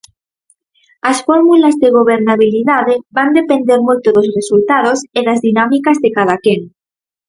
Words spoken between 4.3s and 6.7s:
resultados e das dinámicas de cadaquén.